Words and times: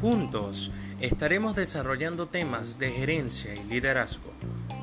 Juntos 0.00 0.70
estaremos 1.00 1.56
desarrollando 1.56 2.26
temas 2.26 2.78
de 2.78 2.92
gerencia 2.92 3.54
y 3.54 3.64
liderazgo 3.64 4.32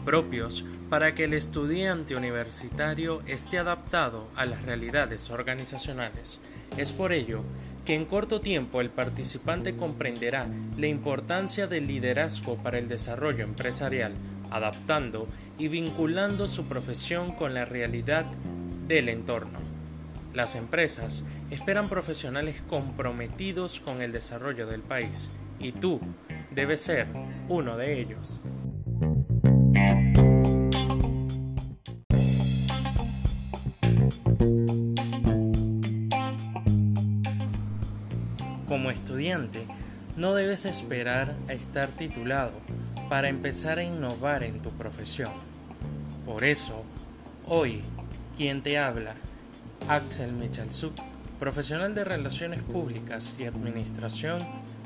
propios 0.08 0.64
para 0.90 1.14
que 1.16 1.26
el 1.26 1.34
estudiante 1.34 2.16
universitario 2.16 3.22
esté 3.28 3.58
adaptado 3.58 4.30
a 4.38 4.46
las 4.46 4.62
realidades 4.62 5.30
organizacionales. 5.30 6.40
Es 6.78 6.94
por 6.94 7.12
ello 7.12 7.44
que 7.84 7.94
en 7.94 8.06
corto 8.06 8.40
tiempo 8.40 8.80
el 8.80 8.90
participante 8.90 9.76
comprenderá 9.76 10.48
la 10.78 10.88
importancia 10.88 11.68
del 11.68 11.88
liderazgo 11.88 12.56
para 12.56 12.80
el 12.80 12.88
desarrollo 12.88 13.44
empresarial, 13.44 14.14
adaptando 14.50 15.28
y 15.60 15.68
vinculando 15.68 16.48
su 16.48 16.70
profesión 16.70 17.34
con 17.34 17.54
la 17.54 17.66
realidad 17.66 18.28
del 18.88 19.10
entorno. 19.10 19.67
Las 20.38 20.54
empresas 20.54 21.24
esperan 21.50 21.90
profesionales 21.90 22.62
comprometidos 22.70 23.80
con 23.80 24.04
el 24.04 24.12
desarrollo 24.12 24.68
del 24.68 24.84
país 24.84 25.32
y 25.58 25.72
tú 25.72 26.00
debes 26.52 26.80
ser 26.80 27.08
uno 27.48 27.76
de 27.76 28.00
ellos. 28.00 28.40
Como 38.68 38.92
estudiante, 38.92 39.66
no 40.18 40.36
debes 40.36 40.66
esperar 40.66 41.34
a 41.48 41.54
estar 41.54 41.90
titulado 41.90 42.54
para 43.10 43.30
empezar 43.30 43.80
a 43.80 43.84
innovar 43.84 44.44
en 44.44 44.62
tu 44.62 44.70
profesión. 44.70 45.32
Por 46.28 46.44
eso, 46.44 46.84
hoy, 47.48 47.82
quien 48.38 48.62
te 48.62 48.78
habla, 48.78 49.16
Axel 49.88 50.32
Michalsuk, 50.34 50.94
profesional 51.40 51.96
de 51.96 52.04
Relaciones 52.04 52.62
Públicas 52.62 53.34
y 53.38 53.46
Administración, 53.46 54.46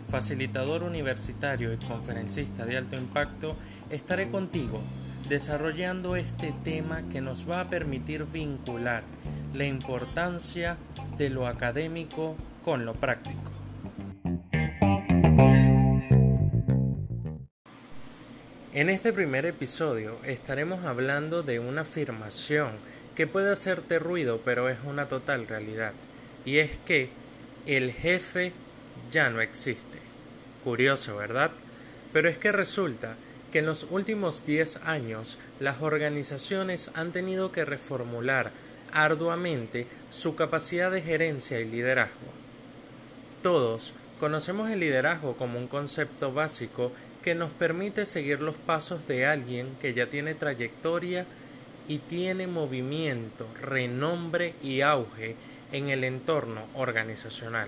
facilitador 0.09 0.83
universitario 0.83 1.73
y 1.73 1.77
conferencista 1.77 2.65
de 2.65 2.77
alto 2.77 2.95
impacto, 2.95 3.55
estaré 3.89 4.29
contigo 4.29 4.81
desarrollando 5.29 6.15
este 6.15 6.53
tema 6.63 7.03
que 7.11 7.21
nos 7.21 7.49
va 7.49 7.61
a 7.61 7.69
permitir 7.69 8.25
vincular 8.25 9.03
la 9.53 9.65
importancia 9.65 10.77
de 11.17 11.29
lo 11.29 11.47
académico 11.47 12.35
con 12.63 12.85
lo 12.85 12.93
práctico. 12.93 13.51
En 18.73 18.89
este 18.89 19.11
primer 19.11 19.45
episodio 19.45 20.17
estaremos 20.23 20.85
hablando 20.85 21.43
de 21.43 21.59
una 21.59 21.81
afirmación 21.81 22.71
que 23.21 23.27
puede 23.27 23.51
hacerte 23.51 23.99
ruido 23.99 24.41
pero 24.43 24.67
es 24.67 24.79
una 24.83 25.07
total 25.07 25.47
realidad 25.47 25.93
y 26.43 26.57
es 26.57 26.71
que 26.87 27.09
el 27.67 27.91
jefe 27.91 28.51
ya 29.11 29.29
no 29.29 29.41
existe. 29.41 29.99
Curioso, 30.63 31.17
¿verdad? 31.17 31.51
Pero 32.13 32.29
es 32.29 32.39
que 32.39 32.51
resulta 32.51 33.17
que 33.51 33.59
en 33.59 33.67
los 33.67 33.85
últimos 33.91 34.43
10 34.47 34.77
años 34.77 35.37
las 35.59 35.83
organizaciones 35.83 36.89
han 36.95 37.11
tenido 37.11 37.51
que 37.51 37.63
reformular 37.63 38.49
arduamente 38.91 39.85
su 40.09 40.35
capacidad 40.35 40.89
de 40.89 41.03
gerencia 41.03 41.59
y 41.59 41.65
liderazgo. 41.65 42.31
Todos 43.43 43.93
conocemos 44.19 44.71
el 44.71 44.79
liderazgo 44.79 45.37
como 45.37 45.59
un 45.59 45.67
concepto 45.67 46.33
básico 46.33 46.91
que 47.23 47.35
nos 47.35 47.51
permite 47.51 48.07
seguir 48.07 48.41
los 48.41 48.55
pasos 48.55 49.07
de 49.07 49.27
alguien 49.27 49.77
que 49.79 49.93
ya 49.93 50.07
tiene 50.07 50.33
trayectoria 50.33 51.27
y 51.91 51.97
tiene 51.97 52.47
movimiento, 52.47 53.49
renombre 53.59 54.53
y 54.63 54.79
auge 54.79 55.35
en 55.73 55.89
el 55.89 56.05
entorno 56.05 56.67
organizacional. 56.73 57.67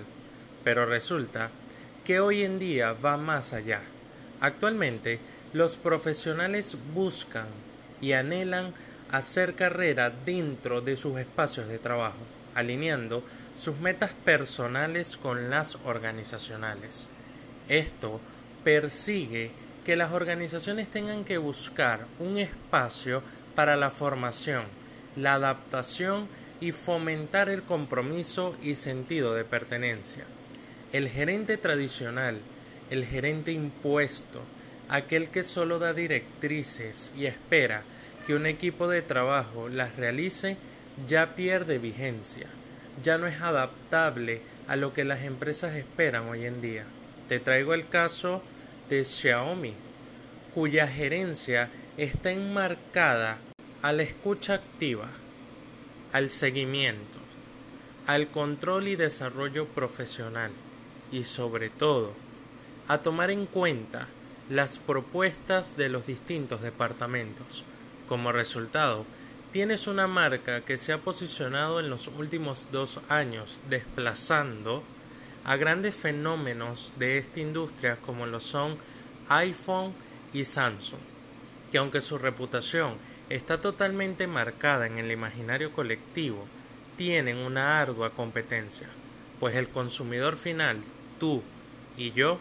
Pero 0.64 0.86
resulta 0.86 1.50
que 2.06 2.22
hoy 2.22 2.44
en 2.44 2.58
día 2.58 2.94
va 2.94 3.18
más 3.18 3.52
allá. 3.52 3.82
Actualmente, 4.40 5.20
los 5.52 5.76
profesionales 5.76 6.78
buscan 6.94 7.48
y 8.00 8.14
anhelan 8.14 8.74
hacer 9.12 9.56
carrera 9.56 10.10
dentro 10.26 10.80
de 10.80 10.96
sus 10.96 11.20
espacios 11.20 11.68
de 11.68 11.80
trabajo, 11.80 12.24
alineando 12.56 13.26
sus 13.58 13.78
metas 13.80 14.12
personales 14.24 15.18
con 15.18 15.50
las 15.50 15.76
organizacionales. 15.84 17.10
Esto 17.68 18.22
persigue 18.64 19.52
que 19.84 19.98
las 19.98 20.14
organizaciones 20.14 20.88
tengan 20.88 21.26
que 21.26 21.38
buscar 21.38 22.06
un 22.20 22.38
espacio 22.38 23.22
para 23.56 23.76
la 23.76 23.92
formación, 23.92 24.64
la 25.16 25.36
adaptación 25.36 26.28
y 26.60 26.72
fomentar 26.72 27.50
el 27.50 27.64
compromiso 27.64 28.56
y 28.62 28.76
sentido 28.76 29.34
de 29.34 29.44
pertenencia. 29.44 30.24
El 30.92 31.10
gerente 31.10 31.58
tradicional, 31.58 32.40
el 32.90 33.06
gerente 33.06 33.52
impuesto, 33.52 34.42
aquel 34.90 35.30
que 35.30 35.44
solo 35.44 35.80
da 35.80 35.94
directrices 35.94 37.12
y 37.18 37.26
espera 37.26 37.84
que 38.26 38.36
un 38.36 38.46
equipo 38.46 38.88
de 38.88 39.02
trabajo 39.02 39.70
las 39.70 39.96
realice, 39.96 40.58
ya 41.08 41.36
pierde 41.36 41.80
vigencia, 41.80 42.48
ya 43.02 43.18
no 43.18 43.28
es 43.28 43.42
adaptable 43.42 44.42
a 44.68 44.76
lo 44.76 44.94
que 44.94 45.04
las 45.04 45.24
empresas 45.24 45.76
esperan 45.76 46.30
hoy 46.30 46.46
en 46.46 46.62
día. 46.62 46.86
Te 47.28 47.40
traigo 47.40 47.74
el 47.74 47.88
caso 47.88 48.44
de 48.90 49.04
Xiaomi, 49.04 49.74
cuya 50.54 50.88
gerencia 50.88 51.70
está 51.98 52.32
enmarcada 52.32 53.38
a 53.84 53.94
la 53.94 54.02
escucha 54.02 54.56
activa, 54.56 55.10
al 56.12 56.32
seguimiento, 56.32 57.20
al 58.08 58.30
control 58.30 58.88
y 58.88 58.96
desarrollo 58.96 59.68
profesional 59.68 60.52
y 61.12 61.24
sobre 61.24 61.70
todo 61.70 62.14
a 62.88 62.98
tomar 62.98 63.30
en 63.30 63.46
cuenta 63.46 64.08
las 64.50 64.80
propuestas 64.80 65.78
de 65.78 65.90
los 65.90 66.08
distintos 66.08 66.62
departamentos. 66.62 67.64
Como 68.08 68.32
resultado, 68.32 69.06
tienes 69.52 69.86
una 69.86 70.08
marca 70.08 70.62
que 70.62 70.80
se 70.80 70.94
ha 70.94 70.98
posicionado 70.98 71.80
en 71.80 71.90
los 71.90 72.08
últimos 72.08 72.70
dos 72.72 73.00
años 73.08 73.62
desplazando 73.70 74.84
a 75.46 75.58
grandes 75.58 75.96
fenómenos 75.96 76.94
de 76.98 77.20
esta 77.20 77.40
industria 77.40 77.98
como 77.98 78.26
lo 78.26 78.40
son 78.40 78.78
iPhone 79.30 79.94
y 80.34 80.46
Samsung, 80.46 81.00
que 81.74 81.80
aunque 81.80 82.02
su 82.02 82.20
reputación 82.20 82.98
está 83.30 83.60
totalmente 83.60 84.28
marcada 84.28 84.86
en 84.86 85.00
el 85.00 85.12
imaginario 85.12 85.74
colectivo, 85.74 86.46
tienen 86.98 87.38
una 87.38 87.80
ardua 87.82 88.12
competencia, 88.12 88.88
pues 89.40 89.56
el 89.56 89.70
consumidor 89.70 90.38
final, 90.38 90.84
tú 91.20 91.42
y 91.98 92.12
yo, 92.12 92.38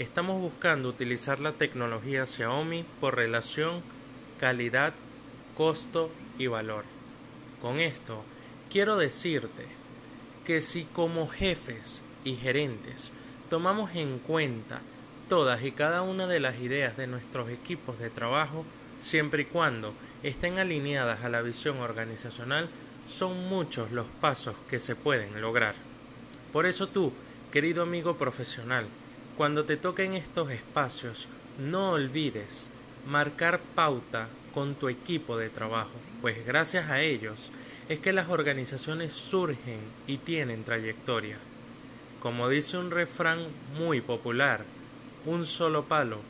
estamos 0.00 0.40
buscando 0.40 0.88
utilizar 0.88 1.38
la 1.38 1.52
tecnología 1.52 2.26
Xiaomi 2.26 2.84
por 3.00 3.14
relación 3.14 3.80
calidad, 4.40 4.92
costo 5.56 6.10
y 6.36 6.48
valor. 6.48 6.84
Con 7.62 7.78
esto, 7.78 8.24
quiero 8.72 8.96
decirte 8.96 9.68
que 10.44 10.60
si 10.60 10.82
como 10.82 11.28
jefes 11.28 12.02
y 12.24 12.34
gerentes 12.34 13.12
tomamos 13.48 13.94
en 13.94 14.18
cuenta 14.18 14.80
todas 15.28 15.62
y 15.62 15.72
cada 15.72 16.02
una 16.02 16.26
de 16.26 16.40
las 16.40 16.60
ideas 16.60 16.96
de 16.96 17.06
nuestros 17.06 17.50
equipos 17.50 17.98
de 17.98 18.10
trabajo, 18.10 18.64
siempre 18.98 19.42
y 19.42 19.46
cuando 19.46 19.94
estén 20.22 20.58
alineadas 20.58 21.24
a 21.24 21.28
la 21.28 21.42
visión 21.42 21.78
organizacional, 21.80 22.68
son 23.06 23.48
muchos 23.48 23.92
los 23.92 24.06
pasos 24.20 24.54
que 24.68 24.78
se 24.78 24.96
pueden 24.96 25.40
lograr. 25.40 25.74
Por 26.52 26.66
eso 26.66 26.88
tú, 26.88 27.12
querido 27.52 27.82
amigo 27.82 28.16
profesional, 28.16 28.86
cuando 29.36 29.64
te 29.64 29.76
toquen 29.76 30.14
estos 30.14 30.50
espacios, 30.50 31.28
no 31.58 31.90
olvides 31.90 32.68
marcar 33.06 33.60
pauta 33.74 34.28
con 34.54 34.76
tu 34.76 34.88
equipo 34.88 35.36
de 35.36 35.50
trabajo, 35.50 35.90
pues 36.22 36.46
gracias 36.46 36.88
a 36.90 37.00
ellos 37.00 37.50
es 37.88 37.98
que 37.98 38.12
las 38.12 38.28
organizaciones 38.28 39.12
surgen 39.12 39.80
y 40.06 40.18
tienen 40.18 40.64
trayectoria. 40.64 41.38
Como 42.20 42.48
dice 42.48 42.78
un 42.78 42.90
refrán 42.90 43.40
muy 43.76 44.00
popular, 44.00 44.64
un 45.24 45.46
solo 45.46 45.84
palo 45.84 46.20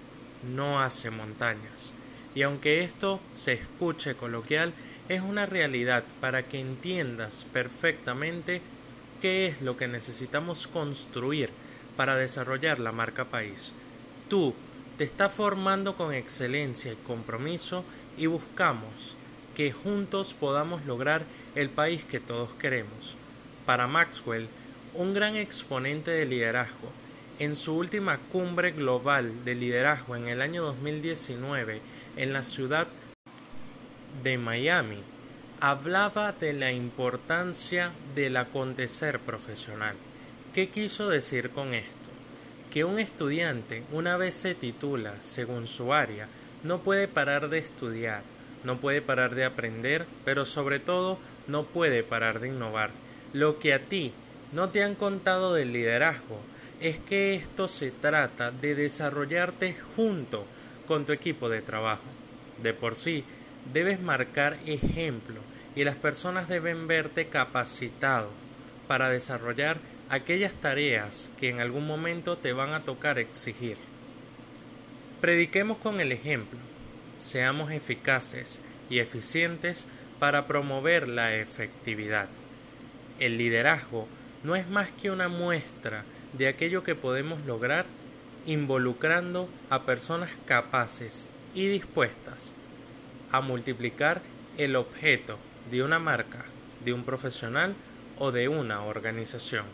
no 0.54 0.80
hace 0.80 1.10
montañas. 1.10 1.92
Y 2.34 2.42
aunque 2.42 2.82
esto 2.82 3.20
se 3.34 3.52
escuche 3.52 4.14
coloquial, 4.14 4.72
es 5.08 5.22
una 5.22 5.46
realidad 5.46 6.04
para 6.20 6.44
que 6.44 6.60
entiendas 6.60 7.46
perfectamente 7.52 8.60
qué 9.20 9.46
es 9.46 9.62
lo 9.62 9.76
que 9.76 9.88
necesitamos 9.88 10.66
construir 10.66 11.50
para 11.96 12.16
desarrollar 12.16 12.78
la 12.78 12.92
marca 12.92 13.26
país. 13.26 13.72
Tú 14.28 14.54
te 14.98 15.04
estás 15.04 15.32
formando 15.32 15.96
con 15.96 16.12
excelencia 16.12 16.92
y 16.92 16.96
compromiso 16.96 17.84
y 18.16 18.26
buscamos 18.26 19.16
que 19.54 19.72
juntos 19.72 20.34
podamos 20.34 20.84
lograr 20.84 21.24
el 21.54 21.70
país 21.70 22.04
que 22.04 22.20
todos 22.20 22.50
queremos. 22.58 23.16
Para 23.66 23.86
Maxwell, 23.86 24.48
un 24.94 25.14
gran 25.14 25.36
exponente 25.36 26.10
de 26.10 26.26
liderazgo. 26.26 27.03
En 27.40 27.56
su 27.56 27.76
última 27.76 28.18
cumbre 28.30 28.70
global 28.70 29.44
de 29.44 29.56
liderazgo 29.56 30.14
en 30.14 30.28
el 30.28 30.40
año 30.40 30.62
2019 30.62 31.80
en 32.16 32.32
la 32.32 32.44
ciudad 32.44 32.86
de 34.22 34.38
Miami, 34.38 34.98
hablaba 35.58 36.30
de 36.30 36.52
la 36.52 36.70
importancia 36.70 37.90
del 38.14 38.36
acontecer 38.36 39.18
profesional. 39.18 39.96
¿Qué 40.54 40.68
quiso 40.68 41.08
decir 41.08 41.50
con 41.50 41.74
esto? 41.74 42.08
Que 42.72 42.84
un 42.84 43.00
estudiante, 43.00 43.82
una 43.90 44.16
vez 44.16 44.36
se 44.36 44.54
titula 44.54 45.20
según 45.20 45.66
su 45.66 45.92
área, 45.92 46.28
no 46.62 46.82
puede 46.82 47.08
parar 47.08 47.48
de 47.48 47.58
estudiar, 47.58 48.22
no 48.62 48.76
puede 48.76 49.02
parar 49.02 49.34
de 49.34 49.44
aprender, 49.44 50.06
pero 50.24 50.44
sobre 50.44 50.78
todo 50.78 51.18
no 51.48 51.64
puede 51.64 52.04
parar 52.04 52.38
de 52.38 52.50
innovar. 52.50 52.92
Lo 53.32 53.58
que 53.58 53.74
a 53.74 53.80
ti 53.80 54.12
no 54.52 54.68
te 54.68 54.84
han 54.84 54.94
contado 54.94 55.52
del 55.52 55.72
liderazgo 55.72 56.38
es 56.80 56.98
que 56.98 57.34
esto 57.34 57.68
se 57.68 57.90
trata 57.90 58.50
de 58.50 58.74
desarrollarte 58.74 59.76
junto 59.96 60.46
con 60.86 61.06
tu 61.06 61.12
equipo 61.12 61.48
de 61.48 61.62
trabajo. 61.62 62.02
De 62.62 62.72
por 62.72 62.96
sí, 62.96 63.24
debes 63.72 64.00
marcar 64.00 64.58
ejemplo 64.66 65.40
y 65.74 65.84
las 65.84 65.96
personas 65.96 66.48
deben 66.48 66.86
verte 66.86 67.26
capacitado 67.26 68.30
para 68.86 69.08
desarrollar 69.08 69.78
aquellas 70.10 70.52
tareas 70.52 71.30
que 71.38 71.48
en 71.48 71.60
algún 71.60 71.86
momento 71.86 72.36
te 72.36 72.52
van 72.52 72.72
a 72.72 72.84
tocar 72.84 73.18
exigir. 73.18 73.76
Prediquemos 75.20 75.78
con 75.78 76.00
el 76.00 76.12
ejemplo, 76.12 76.58
seamos 77.18 77.72
eficaces 77.72 78.60
y 78.90 78.98
eficientes 78.98 79.86
para 80.18 80.46
promover 80.46 81.08
la 81.08 81.34
efectividad. 81.34 82.28
El 83.18 83.38
liderazgo 83.38 84.06
no 84.42 84.54
es 84.56 84.68
más 84.68 84.90
que 84.90 85.10
una 85.10 85.28
muestra 85.28 86.04
de 86.36 86.48
aquello 86.48 86.82
que 86.84 86.94
podemos 86.94 87.44
lograr 87.46 87.86
involucrando 88.46 89.48
a 89.70 89.84
personas 89.84 90.30
capaces 90.46 91.28
y 91.54 91.66
dispuestas 91.66 92.52
a 93.30 93.40
multiplicar 93.40 94.22
el 94.58 94.76
objeto 94.76 95.38
de 95.70 95.82
una 95.82 95.98
marca, 95.98 96.44
de 96.84 96.92
un 96.92 97.04
profesional 97.04 97.74
o 98.18 98.32
de 98.32 98.48
una 98.48 98.82
organización. 98.84 99.64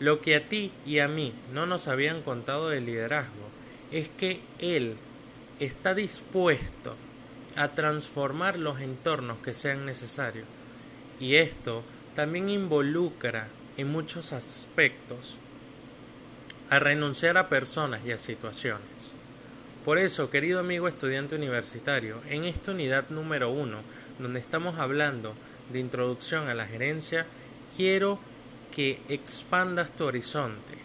Lo 0.00 0.20
que 0.20 0.36
a 0.36 0.48
ti 0.48 0.72
y 0.84 0.98
a 0.98 1.08
mí 1.08 1.32
no 1.52 1.66
nos 1.66 1.88
habían 1.88 2.22
contado 2.22 2.70
del 2.70 2.86
liderazgo 2.86 3.50
es 3.92 4.08
que 4.08 4.40
él 4.58 4.96
está 5.60 5.94
dispuesto 5.94 6.96
a 7.56 7.68
transformar 7.68 8.58
los 8.58 8.80
entornos 8.80 9.38
que 9.38 9.52
sean 9.52 9.86
necesarios. 9.86 10.46
Y 11.20 11.36
esto 11.36 11.82
también 12.14 12.48
involucra 12.48 13.48
en 13.76 13.92
muchos 13.92 14.32
aspectos 14.32 15.36
a 16.72 16.78
renunciar 16.78 17.36
a 17.36 17.50
personas 17.50 18.00
y 18.06 18.12
a 18.12 18.18
situaciones. 18.18 19.12
Por 19.84 19.98
eso, 19.98 20.30
querido 20.30 20.58
amigo 20.58 20.88
estudiante 20.88 21.36
universitario, 21.36 22.22
en 22.30 22.44
esta 22.44 22.70
unidad 22.70 23.10
número 23.10 23.50
uno, 23.50 23.80
donde 24.18 24.40
estamos 24.40 24.78
hablando 24.78 25.34
de 25.70 25.80
introducción 25.80 26.48
a 26.48 26.54
la 26.54 26.64
gerencia, 26.64 27.26
quiero 27.76 28.18
que 28.74 29.02
expandas 29.10 29.92
tu 29.92 30.04
horizonte 30.04 30.78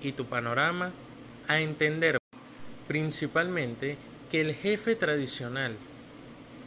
y 0.00 0.12
tu 0.12 0.24
panorama 0.24 0.92
a 1.48 1.60
entender 1.60 2.16
principalmente 2.88 3.98
que 4.30 4.40
el 4.40 4.54
jefe 4.54 4.96
tradicional 4.96 5.76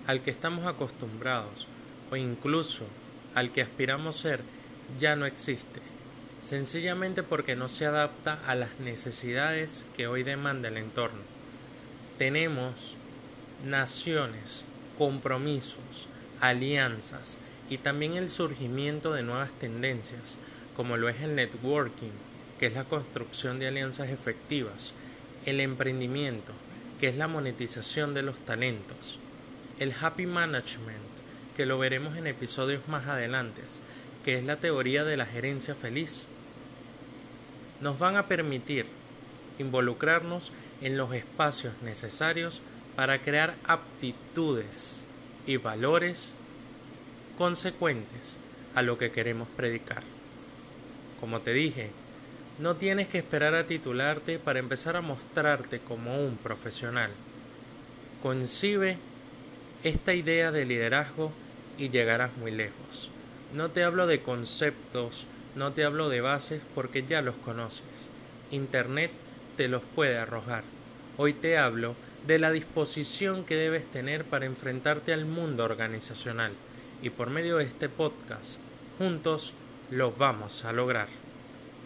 al 0.06 0.22
que 0.22 0.30
estamos 0.30 0.68
acostumbrados 0.68 1.68
o 2.12 2.16
incluso 2.18 2.86
al 3.34 3.52
que 3.52 3.64
aspiramos 3.64 4.18
ser 4.18 4.42
ya 5.00 5.16
no 5.16 5.26
existe, 5.26 5.82
sencillamente 6.42 7.24
porque 7.24 7.56
no 7.56 7.68
se 7.68 7.86
adapta 7.86 8.40
a 8.48 8.56
las 8.56 8.80
necesidades 8.80 9.86
que 9.96 10.08
hoy 10.08 10.24
demanda 10.24 10.70
el 10.70 10.78
entorno. 10.78 11.20
Tenemos 12.18 12.96
naciones, 13.66 14.64
compromisos, 14.98 16.08
alianzas, 16.42 17.38
y 17.70 17.78
también 17.78 18.16
el 18.16 18.30
surgimiento 18.30 19.14
de 19.14 19.24
nuevas 19.24 19.52
tendencias, 19.52 20.36
como 20.76 20.98
lo 20.98 21.08
es 21.08 21.22
el 21.22 21.36
networking, 21.36 22.12
que 22.60 22.68
es 22.68 22.74
la 22.74 22.86
construcción 22.86 23.60
de 23.60 23.68
alianzas 23.68 24.10
efectivas, 24.10 24.94
el 25.46 25.60
emprendimiento, 25.60 26.54
que 27.00 27.10
es 27.10 27.16
la 27.16 27.28
monetización 27.28 28.14
de 28.14 28.24
los 28.24 28.40
talentos, 28.40 29.20
el 29.80 29.94
happy 30.00 30.26
management, 30.26 30.98
que 31.56 31.66
lo 31.66 31.78
veremos 31.78 32.18
en 32.18 32.28
episodios 32.28 32.88
más 32.88 33.08
adelante, 33.08 33.62
que 34.30 34.38
es 34.38 34.44
la 34.44 34.58
teoría 34.58 35.06
de 35.06 35.18
la 35.18 35.26
gerencia 35.26 35.74
feliz, 35.74 36.28
nos 37.82 37.98
van 37.98 38.16
a 38.16 38.28
permitir 38.28 38.86
involucrarnos 39.58 40.52
en 40.82 40.98
los 40.98 41.16
espacios 41.16 41.74
necesarios 41.82 42.62
para 42.96 43.24
crear 43.24 43.56
aptitudes 43.66 45.04
y 45.48 45.58
valores 45.58 46.36
consecuentes 47.40 48.38
a 48.76 48.84
lo 48.84 49.00
que 49.00 49.10
queremos 49.10 49.48
predicar. 49.58 50.04
Como 51.20 51.40
te 51.40 51.52
dije, 51.52 51.90
no 52.60 52.76
tienes 52.76 53.08
que 53.08 53.18
esperar 53.18 53.56
a 53.56 53.66
titularte 53.66 54.38
para 54.38 54.60
empezar 54.60 54.96
a 54.96 55.02
mostrarte 55.02 55.80
como 55.80 56.24
un 56.24 56.38
profesional. 56.38 57.10
Concibe 58.22 59.00
esta 59.84 60.14
idea 60.14 60.52
de 60.52 60.66
liderazgo 60.66 61.32
y 61.80 61.90
llegarás 61.90 62.38
muy 62.38 62.52
lejos. 62.52 63.10
No 63.52 63.72
te 63.72 63.84
hablo 63.84 64.06
de 64.06 64.22
conceptos, 64.22 65.26
no 65.56 65.74
te 65.74 65.84
hablo 65.84 66.10
de 66.10 66.22
bases 66.22 66.62
porque 66.76 67.04
ya 67.08 67.24
los 67.24 67.34
conoces. 67.36 68.12
Internet 68.52 69.10
te 69.58 69.68
los 69.68 69.82
puede 69.82 70.20
arrojar. 70.20 70.64
Hoy 71.18 71.34
te 71.34 71.58
hablo 71.58 71.96
de 72.28 72.38
la 72.38 72.52
disposición 72.52 73.46
que 73.46 73.56
debes 73.56 73.88
tener 73.88 74.24
para 74.24 74.46
enfrentarte 74.46 75.14
al 75.14 75.26
mundo 75.26 75.64
organizacional 75.64 76.52
y 77.02 77.10
por 77.10 77.32
medio 77.32 77.58
de 77.58 77.64
este 77.64 77.90
podcast 77.90 78.60
juntos 79.00 79.54
lo 79.90 80.12
vamos 80.12 80.64
a 80.64 80.72
lograr. 80.72 81.08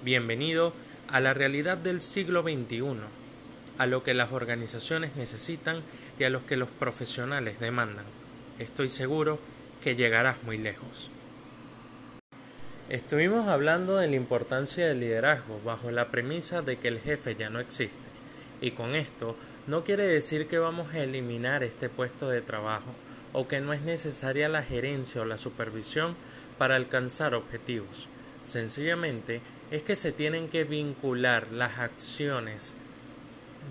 Bienvenido 0.03 0.73
a 1.07 1.21
la 1.21 1.33
realidad 1.33 1.77
del 1.77 2.01
siglo 2.01 2.41
XXI, 2.41 2.83
a 3.77 3.85
lo 3.85 4.03
que 4.03 4.13
las 4.13 4.33
organizaciones 4.33 5.15
necesitan 5.15 5.81
y 6.19 6.25
a 6.25 6.29
lo 6.29 6.45
que 6.45 6.57
los 6.57 6.67
profesionales 6.67 7.61
demandan. 7.61 8.05
Estoy 8.59 8.89
seguro 8.89 9.39
que 9.81 9.95
llegarás 9.95 10.43
muy 10.43 10.57
lejos. 10.57 11.09
Estuvimos 12.89 13.47
hablando 13.47 13.95
de 13.95 14.09
la 14.09 14.17
importancia 14.17 14.85
del 14.85 14.99
liderazgo 14.99 15.61
bajo 15.63 15.89
la 15.89 16.09
premisa 16.11 16.61
de 16.61 16.77
que 16.77 16.89
el 16.89 16.99
jefe 16.99 17.33
ya 17.35 17.49
no 17.49 17.61
existe. 17.61 17.97
Y 18.59 18.71
con 18.71 18.93
esto 18.93 19.37
no 19.67 19.85
quiere 19.85 20.05
decir 20.05 20.47
que 20.47 20.59
vamos 20.59 20.93
a 20.93 20.99
eliminar 20.99 21.63
este 21.63 21.87
puesto 21.87 22.29
de 22.29 22.41
trabajo 22.41 22.91
o 23.31 23.47
que 23.47 23.61
no 23.61 23.71
es 23.71 23.83
necesaria 23.83 24.49
la 24.49 24.63
gerencia 24.63 25.21
o 25.21 25.25
la 25.25 25.37
supervisión 25.37 26.15
para 26.57 26.75
alcanzar 26.75 27.35
objetivos. 27.35 28.09
Sencillamente 28.43 29.39
es 29.71 29.81
que 29.83 29.95
se 29.95 30.11
tienen 30.11 30.49
que 30.49 30.65
vincular 30.65 31.53
las 31.53 31.79
acciones 31.79 32.75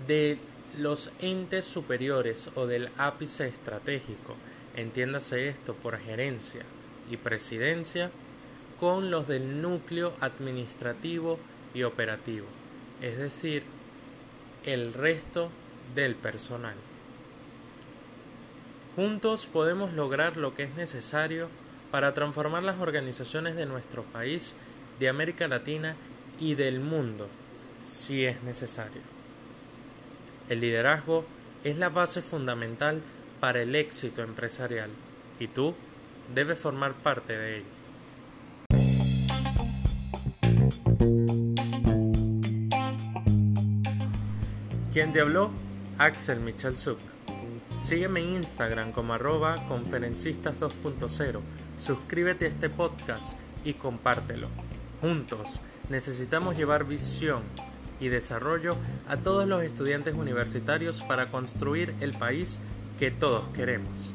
de 0.07 0.39
los 0.79 1.11
entes 1.19 1.65
superiores 1.65 2.49
o 2.55 2.65
del 2.65 2.89
ápice 2.97 3.47
estratégico, 3.47 4.35
entiéndase 4.75 5.49
esto 5.49 5.75
por 5.75 5.99
gerencia 5.99 6.63
y 7.11 7.17
presidencia, 7.17 8.09
con 8.83 9.09
los 9.11 9.29
del 9.29 9.61
núcleo 9.61 10.11
administrativo 10.19 11.39
y 11.73 11.83
operativo, 11.83 12.47
es 13.01 13.17
decir, 13.17 13.63
el 14.65 14.93
resto 14.93 15.49
del 15.95 16.15
personal. 16.15 16.75
Juntos 18.97 19.45
podemos 19.45 19.93
lograr 19.93 20.35
lo 20.35 20.53
que 20.53 20.63
es 20.63 20.75
necesario 20.75 21.47
para 21.91 22.13
transformar 22.13 22.63
las 22.63 22.81
organizaciones 22.81 23.55
de 23.55 23.67
nuestro 23.67 24.03
país, 24.03 24.53
de 24.99 25.07
América 25.07 25.47
Latina 25.47 25.95
y 26.37 26.55
del 26.55 26.81
mundo, 26.81 27.29
si 27.85 28.25
es 28.25 28.43
necesario. 28.43 29.01
El 30.49 30.59
liderazgo 30.59 31.23
es 31.63 31.77
la 31.77 31.87
base 31.87 32.21
fundamental 32.21 33.01
para 33.39 33.61
el 33.61 33.75
éxito 33.75 34.23
empresarial 34.23 34.89
y 35.39 35.47
tú 35.47 35.73
debes 36.35 36.59
formar 36.59 36.95
parte 36.95 37.31
de 37.31 37.57
él. 37.59 37.63
¿Quién 44.93 45.11
te 45.11 45.21
habló? 45.21 45.49
Axel 45.97 46.39
Michalsuk. 46.39 46.99
Sígueme 47.79 48.19
en 48.19 48.35
Instagram 48.35 48.91
como 48.91 49.15
arroba 49.15 49.65
conferencistas 49.67 50.59
2.0. 50.59 51.39
Suscríbete 51.79 52.45
a 52.45 52.49
este 52.49 52.69
podcast 52.69 53.35
y 53.65 53.73
compártelo. 53.73 54.49
Juntos 55.01 55.59
necesitamos 55.89 56.55
llevar 56.55 56.83
visión 56.83 57.41
y 57.99 58.09
desarrollo 58.09 58.75
a 59.09 59.17
todos 59.17 59.47
los 59.47 59.63
estudiantes 59.63 60.13
universitarios 60.13 61.01
para 61.01 61.25
construir 61.25 61.95
el 61.99 62.11
país 62.15 62.59
que 62.99 63.09
todos 63.09 63.49
queremos. 63.49 64.13